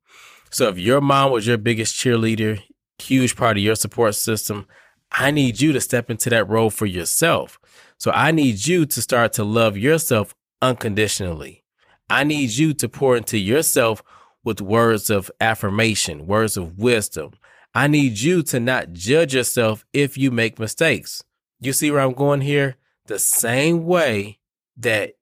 So, 0.50 0.68
if 0.68 0.78
your 0.78 1.00
mom 1.00 1.32
was 1.32 1.46
your 1.46 1.58
biggest 1.58 1.96
cheerleader, 1.96 2.62
huge 2.98 3.34
part 3.34 3.56
of 3.56 3.64
your 3.64 3.74
support 3.74 4.14
system, 4.14 4.66
I 5.10 5.30
need 5.30 5.60
you 5.60 5.72
to 5.72 5.80
step 5.80 6.08
into 6.08 6.30
that 6.30 6.48
role 6.48 6.70
for 6.70 6.86
yourself. 6.86 7.58
So, 7.98 8.10
I 8.12 8.30
need 8.30 8.66
you 8.66 8.86
to 8.86 9.02
start 9.02 9.32
to 9.34 9.44
love 9.44 9.76
yourself 9.76 10.34
unconditionally. 10.62 11.64
I 12.10 12.24
need 12.24 12.50
you 12.50 12.72
to 12.74 12.88
pour 12.88 13.16
into 13.16 13.38
yourself 13.38 14.02
with 14.44 14.60
words 14.60 15.10
of 15.10 15.30
affirmation, 15.40 16.26
words 16.26 16.56
of 16.56 16.78
wisdom. 16.78 17.32
I 17.74 17.86
need 17.86 18.18
you 18.18 18.42
to 18.44 18.58
not 18.58 18.92
judge 18.92 19.34
yourself 19.34 19.84
if 19.92 20.16
you 20.16 20.30
make 20.30 20.58
mistakes. 20.58 21.22
You 21.60 21.72
see 21.72 21.90
where 21.90 22.00
I'm 22.00 22.14
going 22.14 22.40
here? 22.40 22.76
The 23.06 23.18
same 23.18 23.84
way 23.84 24.38
that 24.76 25.14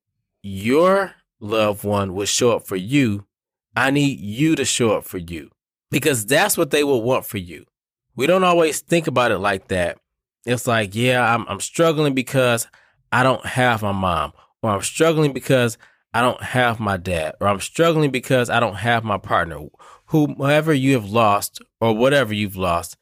your 0.42 1.14
loved 1.40 1.84
one 1.84 2.14
will 2.14 2.26
show 2.26 2.54
up 2.54 2.66
for 2.66 2.76
you, 2.76 3.26
I 3.74 3.90
need 3.90 4.20
you 4.20 4.54
to 4.56 4.64
show 4.64 4.96
up 4.96 5.04
for 5.04 5.18
you 5.18 5.50
because 5.90 6.24
that's 6.26 6.56
what 6.56 6.70
they 6.70 6.84
will 6.84 7.02
want 7.02 7.26
for 7.26 7.38
you. 7.38 7.66
We 8.14 8.26
don't 8.26 8.44
always 8.44 8.80
think 8.80 9.06
about 9.06 9.32
it 9.32 9.38
like 9.38 9.68
that. 9.68 9.98
It's 10.46 10.66
like, 10.66 10.94
yeah, 10.94 11.34
I'm, 11.34 11.44
I'm 11.48 11.60
struggling 11.60 12.14
because 12.14 12.68
I 13.10 13.24
don't 13.24 13.44
have 13.44 13.82
my 13.82 13.92
mom, 13.92 14.32
or 14.62 14.70
I'm 14.70 14.82
struggling 14.82 15.32
because 15.32 15.76
I 16.14 16.20
don't 16.20 16.42
have 16.42 16.78
my 16.78 16.96
dad, 16.96 17.34
or 17.40 17.48
I'm 17.48 17.60
struggling 17.60 18.10
because 18.12 18.48
I 18.48 18.60
don't 18.60 18.76
have 18.76 19.04
my 19.04 19.18
partner. 19.18 19.66
Whomever 20.06 20.72
you 20.72 20.92
have 20.94 21.10
lost, 21.10 21.60
or 21.80 21.94
whatever 21.96 22.32
you've 22.32 22.56
lost, 22.56 22.96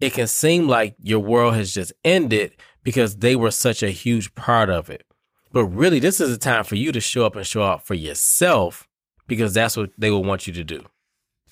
it 0.00 0.14
can 0.14 0.26
seem 0.26 0.66
like 0.66 0.96
your 1.00 1.20
world 1.20 1.54
has 1.54 1.72
just 1.72 1.92
ended 2.04 2.56
because 2.82 3.16
they 3.16 3.36
were 3.36 3.52
such 3.52 3.82
a 3.82 3.90
huge 3.90 4.34
part 4.34 4.68
of 4.68 4.90
it. 4.90 5.06
But 5.52 5.66
really, 5.66 6.00
this 6.00 6.20
is 6.20 6.34
a 6.34 6.38
time 6.38 6.64
for 6.64 6.74
you 6.74 6.90
to 6.90 7.00
show 7.00 7.24
up 7.24 7.36
and 7.36 7.46
show 7.46 7.62
out 7.62 7.86
for 7.86 7.94
yourself 7.94 8.88
because 9.26 9.54
that's 9.54 9.76
what 9.76 9.90
they 9.96 10.10
will 10.10 10.24
want 10.24 10.46
you 10.46 10.52
to 10.54 10.64
do. 10.64 10.84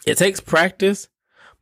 It 0.04 0.18
takes 0.18 0.40
practice, 0.40 1.08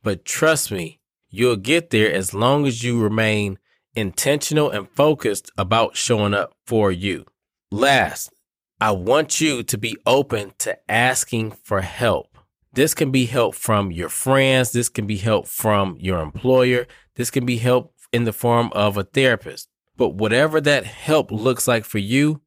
but 0.01 0.25
trust 0.25 0.71
me, 0.71 0.99
you'll 1.29 1.57
get 1.57 1.89
there 1.91 2.11
as 2.11 2.33
long 2.33 2.65
as 2.65 2.83
you 2.83 2.99
remain 2.99 3.59
intentional 3.97 4.69
and 4.69 4.89
focused 4.91 5.51
about 5.57 5.97
showing 5.97 6.33
up 6.33 6.53
for 6.65 6.91
you. 6.91 7.25
Last, 7.71 8.31
I 8.79 8.91
want 8.91 9.41
you 9.41 9.63
to 9.63 9.77
be 9.77 9.97
open 10.05 10.53
to 10.59 10.77
asking 10.89 11.51
for 11.63 11.81
help. 11.81 12.37
This 12.73 12.93
can 12.93 13.09
be 13.09 13.25
help 13.25 13.55
from 13.55 13.91
your 13.91 14.09
friends. 14.09 14.71
This 14.71 14.87
can 14.87 15.07
be 15.07 15.17
help 15.17 15.47
from 15.47 15.97
your 15.99 16.19
employer. 16.19 16.85
This 17.15 17.31
can 17.31 17.43
be 17.43 17.57
help 17.57 17.95
in 18.13 18.25
the 18.25 18.31
form 18.31 18.69
of 18.73 18.97
a 18.97 19.03
therapist. 19.03 19.67
But 19.97 20.09
whatever 20.09 20.61
that 20.61 20.85
help 20.85 21.31
looks 21.31 21.67
like 21.67 21.83
for 21.83 21.97
you, 21.97 22.41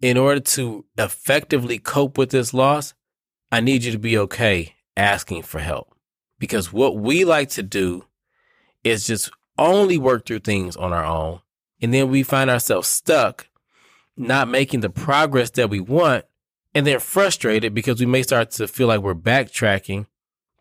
in 0.00 0.16
order 0.16 0.40
to 0.40 0.84
effectively 0.96 1.78
cope 1.78 2.16
with 2.16 2.30
this 2.30 2.54
loss, 2.54 2.94
I 3.50 3.60
need 3.60 3.82
you 3.82 3.90
to 3.90 3.98
be 3.98 4.16
okay 4.18 4.76
asking 4.96 5.42
for 5.42 5.58
help. 5.58 5.96
Because 6.38 6.72
what 6.72 6.96
we 6.96 7.24
like 7.24 7.50
to 7.50 7.62
do 7.62 8.04
is 8.84 9.06
just 9.06 9.30
only 9.66 9.98
work 9.98 10.26
through 10.26 10.40
things 10.40 10.76
on 10.76 10.92
our 10.92 11.04
own. 11.04 11.40
And 11.80 11.92
then 11.92 12.10
we 12.10 12.22
find 12.22 12.50
ourselves 12.50 12.88
stuck 12.88 13.48
not 14.16 14.48
making 14.48 14.80
the 14.80 14.90
progress 14.90 15.50
that 15.50 15.70
we 15.70 15.80
want 15.80 16.24
and 16.74 16.86
then 16.86 17.00
frustrated 17.00 17.74
because 17.74 18.00
we 18.00 18.06
may 18.06 18.22
start 18.22 18.50
to 18.52 18.68
feel 18.68 18.88
like 18.88 19.00
we're 19.00 19.14
backtracking, 19.14 20.06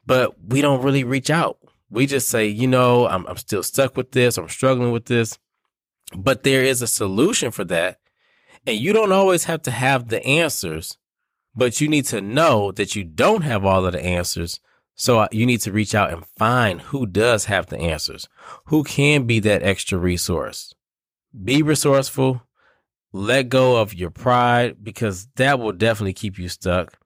but 0.06 0.44
we 0.44 0.62
don't 0.62 0.84
really 0.84 1.04
reach 1.04 1.30
out. 1.30 1.58
We 1.90 2.06
just 2.06 2.30
say, 2.30 2.48
you 2.48 2.68
know, 2.68 3.08
I'm, 3.08 3.26
I'm 3.28 3.38
still 3.38 3.64
stuck 3.64 3.98
with 3.98 4.12
this, 4.12 4.38
I'm 4.38 4.50
struggling 4.50 4.92
with 4.92 5.06
this, 5.06 5.38
but 6.16 6.44
there 6.44 6.64
is 6.64 6.82
a 6.82 6.88
solution 6.88 7.52
for 7.52 7.64
that. 7.66 8.00
And 8.66 8.78
you 8.78 8.94
don't 8.94 9.12
always 9.12 9.46
have 9.46 9.62
to 9.64 9.72
have 9.72 10.08
the 10.08 10.24
answers, 10.26 10.98
but 11.56 11.82
you 11.82 11.88
need 11.88 12.06
to 12.06 12.22
know 12.22 12.72
that 12.74 12.96
you 12.96 13.04
don't 13.04 13.42
have 13.42 13.66
all 13.66 13.86
of 13.86 13.94
the 13.94 14.04
answers. 14.04 14.60
So 14.96 15.20
uh, 15.20 15.28
you 15.32 15.46
need 15.46 15.62
to 15.62 15.72
reach 15.72 15.96
out 15.96 16.12
and 16.12 16.26
find 16.38 16.82
who 16.82 17.06
does 17.06 17.46
have 17.46 17.68
the 17.68 17.80
answers, 17.80 18.28
who 18.66 18.84
can 18.84 19.26
be 19.26 19.40
that 19.40 19.64
extra 19.64 19.98
resource. 19.98 20.74
Be 21.44 21.62
resourceful, 21.62 22.44
let 23.14 23.50
go 23.50 23.78
of 23.78 23.94
your 23.94 24.10
pride 24.10 24.84
because 24.84 25.28
that 25.36 25.60
will 25.60 25.72
definitely 25.72 26.14
keep 26.14 26.38
you 26.38 26.50
stuck. 26.50 26.98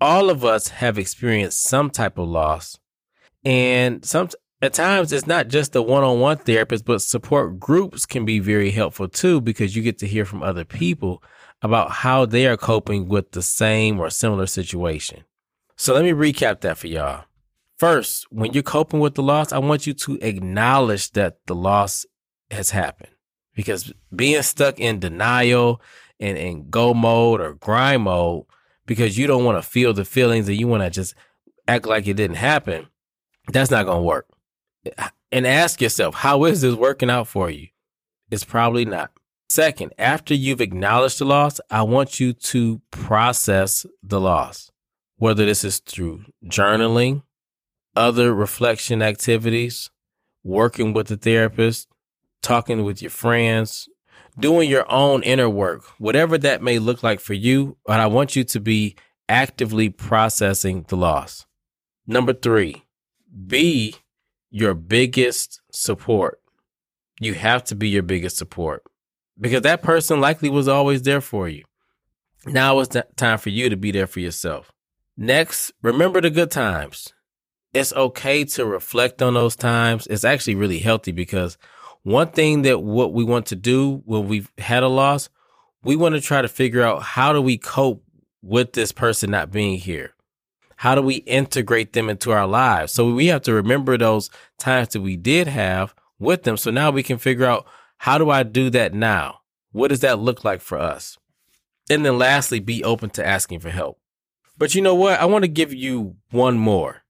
All 0.00 0.30
of 0.30 0.44
us 0.44 0.68
have 0.68 0.98
experienced 0.98 1.62
some 1.62 1.90
type 1.90 2.18
of 2.18 2.28
loss. 2.28 2.78
And 3.44 4.04
some 4.04 4.28
at 4.62 4.72
times 4.72 5.12
it's 5.12 5.26
not 5.26 5.48
just 5.48 5.72
the 5.72 5.82
one-on-one 5.82 6.38
therapist, 6.38 6.84
but 6.84 7.02
support 7.02 7.60
groups 7.60 8.06
can 8.06 8.24
be 8.24 8.38
very 8.38 8.70
helpful 8.70 9.08
too 9.08 9.40
because 9.40 9.76
you 9.76 9.82
get 9.82 9.98
to 9.98 10.06
hear 10.06 10.24
from 10.24 10.42
other 10.42 10.64
people 10.64 11.22
about 11.62 11.90
how 11.90 12.26
they 12.26 12.46
are 12.46 12.56
coping 12.56 13.08
with 13.08 13.32
the 13.32 13.42
same 13.42 14.00
or 14.00 14.10
similar 14.10 14.46
situation. 14.46 15.24
So 15.76 15.94
let 15.94 16.04
me 16.04 16.10
recap 16.10 16.60
that 16.62 16.78
for 16.78 16.86
y'all. 16.86 17.24
First, 17.78 18.26
when 18.30 18.52
you're 18.54 18.62
coping 18.62 19.00
with 19.00 19.14
the 19.14 19.22
loss, 19.22 19.52
I 19.52 19.58
want 19.58 19.86
you 19.86 19.92
to 19.92 20.18
acknowledge 20.22 21.10
that 21.12 21.38
the 21.46 21.54
loss 21.54 22.06
has 22.50 22.70
happened 22.70 23.12
because 23.54 23.92
being 24.14 24.42
stuck 24.42 24.80
in 24.80 24.98
denial 24.98 25.82
and 26.18 26.38
in 26.38 26.70
go 26.70 26.94
mode 26.94 27.40
or 27.40 27.54
grind 27.54 28.02
mode 28.02 28.44
because 28.86 29.18
you 29.18 29.26
don't 29.26 29.44
want 29.44 29.62
to 29.62 29.68
feel 29.68 29.92
the 29.92 30.04
feelings 30.04 30.48
and 30.48 30.58
you 30.58 30.66
want 30.66 30.82
to 30.82 30.90
just 30.90 31.14
act 31.68 31.86
like 31.86 32.06
it 32.06 32.14
didn't 32.14 32.36
happen, 32.36 32.86
that's 33.52 33.70
not 33.70 33.84
going 33.84 33.98
to 33.98 34.02
work. 34.02 34.26
And 35.32 35.46
ask 35.46 35.80
yourself, 35.80 36.14
how 36.14 36.44
is 36.44 36.60
this 36.62 36.74
working 36.74 37.10
out 37.10 37.28
for 37.28 37.50
you? 37.50 37.68
It's 38.30 38.44
probably 38.44 38.84
not. 38.84 39.10
Second, 39.48 39.92
after 39.98 40.34
you've 40.34 40.60
acknowledged 40.60 41.18
the 41.18 41.24
loss, 41.24 41.60
I 41.70 41.82
want 41.82 42.20
you 42.20 42.32
to 42.32 42.80
process 42.90 43.84
the 44.02 44.20
loss, 44.20 44.70
whether 45.16 45.44
this 45.46 45.64
is 45.64 45.78
through 45.78 46.24
journaling, 46.44 47.22
other 47.94 48.34
reflection 48.34 49.02
activities, 49.02 49.90
working 50.44 50.92
with 50.92 51.10
a 51.10 51.16
therapist, 51.16 51.88
talking 52.42 52.84
with 52.84 53.02
your 53.02 53.10
friends, 53.10 53.88
doing 54.38 54.68
your 54.68 54.90
own 54.90 55.22
inner 55.22 55.48
work, 55.48 55.84
whatever 55.98 56.38
that 56.38 56.62
may 56.62 56.78
look 56.78 57.02
like 57.02 57.20
for 57.20 57.34
you. 57.34 57.76
But 57.86 58.00
I 58.00 58.06
want 58.06 58.36
you 58.36 58.44
to 58.44 58.60
be 58.60 58.96
actively 59.28 59.88
processing 59.88 60.84
the 60.88 60.96
loss. 60.96 61.46
Number 62.06 62.32
three, 62.32 62.84
be 63.46 63.96
your 64.50 64.74
biggest 64.74 65.60
support. 65.72 66.40
You 67.20 67.34
have 67.34 67.64
to 67.64 67.74
be 67.74 67.88
your 67.88 68.02
biggest 68.02 68.36
support 68.36 68.82
because 69.40 69.62
that 69.62 69.82
person 69.82 70.20
likely 70.20 70.50
was 70.50 70.68
always 70.68 71.02
there 71.02 71.20
for 71.20 71.48
you. 71.48 71.64
Now 72.44 72.78
it's 72.78 72.96
time 73.16 73.38
for 73.38 73.50
you 73.50 73.68
to 73.68 73.76
be 73.76 73.90
there 73.90 74.06
for 74.06 74.20
yourself. 74.20 74.70
Next, 75.16 75.72
remember 75.82 76.20
the 76.20 76.30
good 76.30 76.50
times. 76.50 77.14
It's 77.72 77.92
okay 77.94 78.44
to 78.44 78.66
reflect 78.66 79.22
on 79.22 79.34
those 79.34 79.56
times. 79.56 80.06
It's 80.08 80.24
actually 80.24 80.56
really 80.56 80.78
healthy 80.78 81.12
because 81.12 81.56
one 82.02 82.28
thing 82.28 82.62
that 82.62 82.82
what 82.82 83.12
we 83.12 83.24
want 83.24 83.46
to 83.46 83.56
do 83.56 84.02
when 84.04 84.28
we've 84.28 84.50
had 84.58 84.82
a 84.82 84.88
loss, 84.88 85.28
we 85.82 85.96
want 85.96 86.14
to 86.14 86.20
try 86.20 86.42
to 86.42 86.48
figure 86.48 86.82
out 86.82 87.02
how 87.02 87.32
do 87.32 87.40
we 87.40 87.56
cope 87.56 88.04
with 88.42 88.74
this 88.74 88.92
person 88.92 89.30
not 89.30 89.50
being 89.50 89.78
here? 89.78 90.12
How 90.76 90.94
do 90.94 91.00
we 91.00 91.16
integrate 91.16 91.94
them 91.94 92.10
into 92.10 92.30
our 92.32 92.46
lives? 92.46 92.92
So 92.92 93.12
we 93.12 93.28
have 93.28 93.42
to 93.42 93.54
remember 93.54 93.96
those 93.96 94.30
times 94.58 94.88
that 94.88 95.00
we 95.00 95.16
did 95.16 95.48
have 95.48 95.94
with 96.18 96.42
them. 96.42 96.58
So 96.58 96.70
now 96.70 96.90
we 96.90 97.02
can 97.02 97.16
figure 97.16 97.46
out 97.46 97.66
how 97.98 98.18
do 98.18 98.28
I 98.30 98.42
do 98.42 98.68
that 98.70 98.92
now? 98.92 99.40
What 99.72 99.88
does 99.88 100.00
that 100.00 100.18
look 100.18 100.44
like 100.44 100.60
for 100.60 100.78
us? 100.78 101.16
And 101.88 102.04
then 102.04 102.18
lastly, 102.18 102.60
be 102.60 102.84
open 102.84 103.10
to 103.10 103.26
asking 103.26 103.60
for 103.60 103.70
help. 103.70 103.98
But 104.58 104.74
you 104.74 104.82
know 104.82 104.94
what? 104.94 105.20
I 105.20 105.26
want 105.26 105.44
to 105.44 105.48
give 105.48 105.74
you 105.74 106.16
one 106.30 106.58
more. 106.58 107.02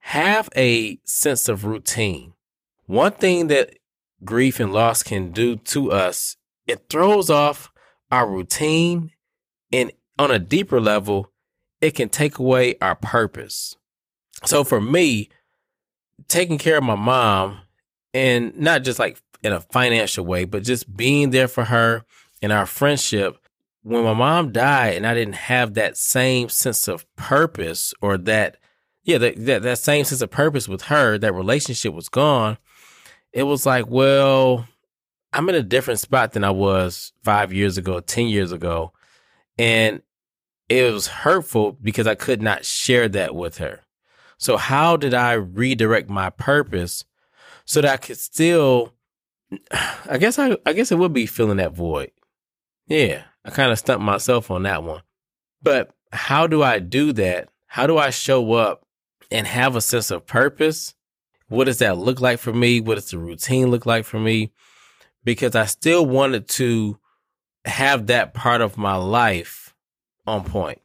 Have 0.00 0.48
a 0.56 0.98
sense 1.04 1.48
of 1.48 1.64
routine. 1.64 2.34
One 2.86 3.12
thing 3.12 3.48
that 3.48 3.78
grief 4.24 4.60
and 4.60 4.72
loss 4.72 5.02
can 5.02 5.30
do 5.32 5.56
to 5.56 5.92
us, 5.92 6.36
it 6.66 6.88
throws 6.88 7.30
off 7.30 7.70
our 8.10 8.28
routine. 8.28 9.10
And 9.72 9.92
on 10.18 10.30
a 10.30 10.38
deeper 10.38 10.80
level, 10.80 11.30
it 11.80 11.92
can 11.92 12.08
take 12.08 12.38
away 12.38 12.76
our 12.80 12.94
purpose. 12.94 13.76
So 14.44 14.64
for 14.64 14.80
me, 14.80 15.28
taking 16.28 16.58
care 16.58 16.78
of 16.78 16.84
my 16.84 16.94
mom 16.94 17.60
and 18.12 18.56
not 18.58 18.82
just 18.84 18.98
like 18.98 19.20
in 19.42 19.52
a 19.52 19.60
financial 19.60 20.24
way, 20.24 20.44
but 20.44 20.62
just 20.62 20.96
being 20.96 21.30
there 21.30 21.48
for 21.48 21.64
her 21.64 22.04
and 22.40 22.52
our 22.52 22.66
friendship. 22.66 23.38
When 23.84 24.02
my 24.02 24.14
mom 24.14 24.50
died 24.50 24.96
and 24.96 25.06
I 25.06 25.14
didn't 25.14 25.34
have 25.34 25.74
that 25.74 25.96
same 25.96 26.48
sense 26.48 26.88
of 26.88 27.06
purpose 27.14 27.94
or 28.00 28.18
that, 28.18 28.56
yeah, 29.04 29.18
that, 29.18 29.46
that, 29.46 29.62
that 29.62 29.78
same 29.78 30.04
sense 30.04 30.22
of 30.22 30.30
purpose 30.30 30.66
with 30.66 30.82
her, 30.82 31.18
that 31.18 31.34
relationship 31.34 31.94
was 31.94 32.08
gone 32.08 32.58
it 33.34 33.42
was 33.42 33.66
like, 33.66 33.86
well, 33.88 34.66
I'm 35.32 35.48
in 35.48 35.56
a 35.56 35.62
different 35.62 36.00
spot 36.00 36.32
than 36.32 36.44
I 36.44 36.50
was 36.50 37.12
five 37.24 37.52
years 37.52 37.76
ago, 37.76 37.98
10 38.00 38.28
years 38.28 38.52
ago. 38.52 38.92
And 39.58 40.02
it 40.68 40.92
was 40.92 41.08
hurtful 41.08 41.72
because 41.72 42.06
I 42.06 42.14
could 42.14 42.40
not 42.40 42.64
share 42.64 43.08
that 43.08 43.34
with 43.34 43.58
her. 43.58 43.80
So, 44.38 44.56
how 44.56 44.96
did 44.96 45.14
I 45.14 45.32
redirect 45.32 46.08
my 46.08 46.30
purpose 46.30 47.04
so 47.64 47.80
that 47.80 47.92
I 47.92 47.96
could 47.96 48.18
still, 48.18 48.94
I 50.06 50.18
guess, 50.18 50.38
I, 50.38 50.56
I 50.64 50.72
guess 50.72 50.92
it 50.92 50.98
would 50.98 51.12
be 51.12 51.26
filling 51.26 51.56
that 51.56 51.74
void. 51.74 52.12
Yeah, 52.86 53.24
I 53.44 53.50
kind 53.50 53.70
of 53.72 53.78
stumped 53.78 54.04
myself 54.04 54.50
on 54.50 54.62
that 54.62 54.82
one. 54.82 55.02
But 55.62 55.94
how 56.12 56.46
do 56.46 56.62
I 56.62 56.78
do 56.78 57.12
that? 57.14 57.48
How 57.66 57.86
do 57.86 57.98
I 57.98 58.10
show 58.10 58.52
up 58.52 58.86
and 59.30 59.46
have 59.46 59.76
a 59.76 59.80
sense 59.80 60.10
of 60.10 60.26
purpose? 60.26 60.94
What 61.48 61.64
does 61.64 61.78
that 61.78 61.98
look 61.98 62.20
like 62.20 62.38
for 62.38 62.52
me? 62.52 62.80
What 62.80 62.94
does 62.94 63.10
the 63.10 63.18
routine 63.18 63.70
look 63.70 63.86
like 63.86 64.04
for 64.04 64.18
me? 64.18 64.52
Because 65.24 65.54
I 65.54 65.66
still 65.66 66.06
wanted 66.06 66.48
to 66.50 66.98
have 67.64 68.06
that 68.06 68.34
part 68.34 68.60
of 68.60 68.78
my 68.78 68.96
life 68.96 69.74
on 70.26 70.44
point. 70.44 70.80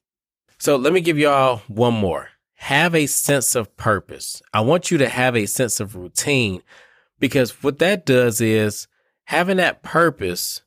So 0.58 0.76
let 0.76 0.94
me 0.94 1.02
give 1.02 1.18
y'all 1.18 1.62
one 1.68 1.94
more. 1.94 2.30
Have 2.56 2.94
a 2.94 3.06
sense 3.06 3.56
of 3.56 3.76
purpose. 3.78 4.42
I 4.54 4.62
want 4.62 4.92
you 4.92 4.98
to 4.98 5.08
have 5.08 5.36
a 5.36 5.46
sense 5.46 5.80
of 5.80 5.96
routine 5.96 6.62
because 7.20 7.64
what 7.64 7.80
that 7.80 8.06
does 8.06 8.42
is 8.42 8.88
having 9.26 9.58
that 9.58 9.82
purpose 9.82 10.62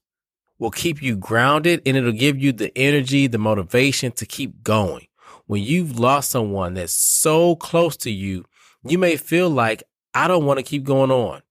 will 0.62 0.70
keep 0.70 1.02
you 1.02 1.16
grounded 1.16 1.82
and 1.84 1.96
it'll 1.96 2.12
give 2.12 2.38
you 2.38 2.52
the 2.52 2.70
energy, 2.78 3.26
the 3.26 3.36
motivation 3.36 4.12
to 4.12 4.24
keep 4.24 4.62
going. 4.62 5.08
When 5.46 5.60
you've 5.60 5.98
lost 5.98 6.30
someone 6.30 6.74
that's 6.74 6.92
so 6.92 7.56
close 7.56 7.96
to 7.98 8.12
you, 8.12 8.44
you 8.84 8.96
may 8.96 9.16
feel 9.16 9.50
like, 9.50 9.82
I 10.14 10.28
don't 10.28 10.46
want 10.46 10.58
to 10.58 10.62
keep 10.62 10.84
going 10.84 11.10
on. 11.10 11.42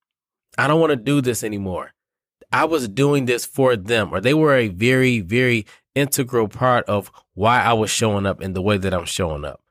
I 0.57 0.67
don't 0.67 0.79
want 0.79 0.91
to 0.91 0.95
do 0.95 1.19
this 1.19 1.43
anymore. 1.43 1.91
I 2.53 2.63
was 2.63 2.87
doing 2.87 3.25
this 3.25 3.45
for 3.45 3.75
them, 3.75 4.13
or 4.13 4.21
they 4.21 4.33
were 4.33 4.55
a 4.55 4.69
very, 4.69 5.19
very 5.19 5.65
integral 5.93 6.47
part 6.47 6.85
of 6.85 7.11
why 7.33 7.61
I 7.61 7.73
was 7.73 7.89
showing 7.89 8.25
up 8.25 8.41
in 8.41 8.53
the 8.53 8.61
way 8.61 8.77
that 8.77 8.93
I'm 8.93 9.05
showing 9.05 9.43
up. 9.43 9.61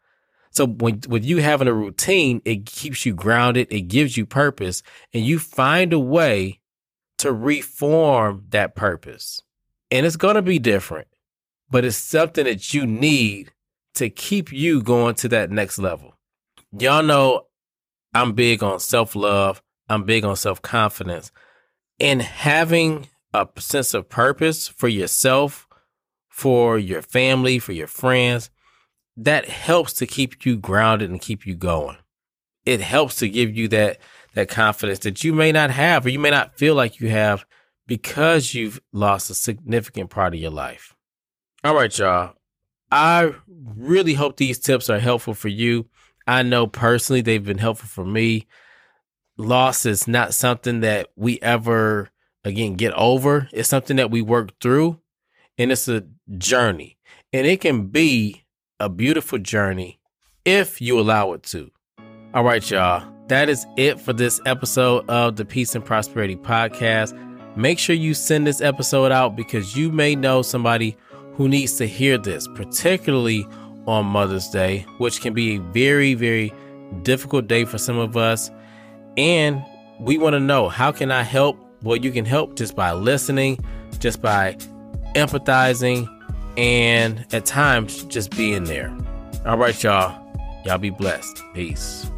So 0.51 0.67
when 0.67 1.01
with 1.09 1.25
you 1.25 1.39
having 1.39 1.69
a 1.69 1.73
routine, 1.73 2.43
it 2.45 2.67
keeps 2.67 3.07
you 3.07 3.15
grounded, 3.15 3.69
it 3.71 3.83
gives 3.83 4.19
you 4.19 4.27
purpose, 4.27 4.83
and 5.15 5.25
you 5.25 5.39
find 5.39 5.95
a 5.95 5.99
way 5.99 6.60
to 7.21 7.33
reform 7.33 8.45
that 8.51 8.75
purpose. 8.75 9.41
And 9.91 10.07
it's 10.07 10.17
going 10.17 10.37
to 10.37 10.43
be 10.43 10.59
different, 10.59 11.09
but 11.71 11.85
it's 11.85 11.97
something 11.97 12.45
that 12.45 12.73
you 12.73 12.87
need 12.87 13.53
to 13.95 14.09
keep 14.09 14.53
you 14.53 14.83
going 14.83 15.15
to 15.17 15.29
that 15.29 15.51
next 15.51 15.79
level. 15.79 16.15
Y'all 16.79 17.03
know 17.03 17.47
I'm 18.15 18.33
big 18.33 18.63
on 18.63 18.81
self-love, 18.81 19.63
I'm 19.89 20.05
big 20.05 20.25
on 20.25 20.37
self-confidence 20.37 21.33
and 21.99 22.23
having 22.23 23.09
a 23.35 23.47
sense 23.59 23.95
of 23.95 24.09
purpose 24.09 24.69
for 24.69 24.89
yourself, 24.89 25.69
for 26.29 26.79
your 26.79 27.03
family, 27.03 27.59
for 27.59 27.73
your 27.73 27.87
friends, 27.87 28.51
that 29.17 29.49
helps 29.49 29.93
to 29.95 30.07
keep 30.07 30.47
you 30.47 30.57
grounded 30.57 31.11
and 31.11 31.21
keep 31.21 31.47
you 31.47 31.55
going. 31.55 31.97
It 32.65 32.81
helps 32.81 33.17
to 33.17 33.29
give 33.29 33.55
you 33.55 33.69
that 33.69 33.99
that 34.35 34.49
confidence 34.49 35.01
that 35.01 35.25
you 35.25 35.33
may 35.33 35.53
not 35.53 35.71
have 35.71 36.07
or 36.07 36.09
you 36.09 36.19
may 36.19 36.31
not 36.31 36.57
feel 36.57 36.75
like 36.75 37.01
you 37.01 37.09
have 37.11 37.45
because 37.87 38.55
you've 38.55 38.81
lost 38.93 39.31
a 39.31 39.35
significant 39.35 40.11
part 40.11 40.35
of 40.35 40.41
your 40.41 40.51
life. 40.51 40.95
All 41.65 41.75
right, 41.75 41.97
y'all. 41.99 42.35
I 42.93 43.35
really 43.47 44.15
hope 44.15 44.37
these 44.37 44.59
tips 44.59 44.91
are 44.91 44.99
helpful 44.99 45.35
for 45.35 45.49
you. 45.49 45.87
I 46.27 46.43
know 46.43 46.67
personally 46.67 47.21
they've 47.21 47.45
been 47.45 47.59
helpful 47.59 47.89
for 47.89 48.05
me 48.05 48.47
loss 49.41 49.87
is 49.87 50.07
not 50.07 50.35
something 50.35 50.81
that 50.81 51.09
we 51.17 51.41
ever 51.41 52.11
again 52.45 52.75
get 52.75 52.93
over. 52.93 53.49
It's 53.53 53.69
something 53.69 53.97
that 53.97 54.11
we 54.11 54.23
work 54.23 54.59
through 54.61 55.01
and 55.59 55.73
it's 55.73 55.89
a 55.89 56.05
journey. 56.39 56.99
And 57.33 57.47
it 57.47 57.61
can 57.61 57.87
be 57.87 58.45
a 58.79 58.89
beautiful 58.89 59.39
journey 59.39 60.01
if 60.45 60.81
you 60.81 60.99
allow 60.99 61.33
it 61.33 61.43
to. 61.45 61.71
All 62.35 62.45
right, 62.45 62.69
y'all. 62.71 63.11
That 63.31 63.49
is 63.49 63.65
it 63.77 64.01
for 64.01 64.13
this 64.13 64.41
episode 64.45 65.09
of 65.09 65.37
the 65.37 65.45
Peace 65.45 65.77
and 65.77 65.85
Prosperity 65.85 66.35
Podcast. 66.35 67.17
Make 67.57 67.79
sure 67.79 67.95
you 67.95 68.13
send 68.13 68.45
this 68.45 68.61
episode 68.61 69.13
out 69.13 69.37
because 69.37 69.77
you 69.77 69.93
may 69.93 70.17
know 70.17 70.43
somebody 70.43 70.97
who 71.35 71.49
needs 71.49 71.75
to 71.75 71.87
hear 71.87 72.19
this, 72.19 72.49
particularly 72.57 73.47
on 73.87 74.07
Mother's 74.07 74.49
Day, 74.49 74.85
which 74.99 75.21
can 75.21 75.33
be 75.33 75.55
a 75.55 75.61
very, 75.61 76.15
very 76.15 76.53
difficult 77.03 77.47
day 77.47 77.65
for 77.65 77.79
some 77.79 77.99
of 77.99 78.17
us. 78.17 78.51
And 79.17 79.65
we 80.01 80.19
want 80.19 80.35
to 80.35 80.41
know 80.41 80.69
how 80.69 80.91
can 80.91 81.13
I 81.13 81.23
help? 81.23 81.57
Well, 81.85 81.99
you 81.99 82.11
can 82.11 82.25
help 82.25 82.57
just 82.57 82.75
by 82.75 82.91
listening, 82.95 83.65
just 84.01 84.21
by 84.21 84.55
empathizing, 85.15 86.09
and 86.57 87.25
at 87.33 87.47
times 87.47 88.03
just 88.07 88.37
being 88.37 88.65
there. 88.65 88.93
All 89.47 89.57
right, 89.57 89.81
y'all. 89.81 90.21
Y'all 90.65 90.79
be 90.79 90.91
blessed. 90.91 91.45
Peace. 91.55 92.11